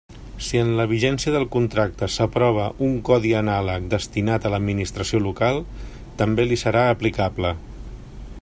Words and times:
Si 0.43 0.59
en 0.59 0.69
la 0.77 0.85
vigència 0.91 1.33
del 1.35 1.45
contracte 1.55 2.07
s'aprova 2.13 2.65
un 2.87 2.97
codi 3.11 3.35
anàleg 3.41 3.85
destinat 3.93 4.47
a 4.47 4.53
l'administració 4.55 5.23
local, 5.29 5.63
també 6.23 6.49
li 6.49 6.59
serà 6.67 6.87
aplicable. 6.97 7.57